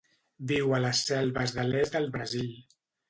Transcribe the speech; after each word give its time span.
Viu 0.51 0.71
a 0.77 0.79
les 0.85 1.03
selves 1.11 1.53
de 1.59 1.67
l'est 1.73 1.99
del 1.99 2.09
Brasil. 2.17 2.49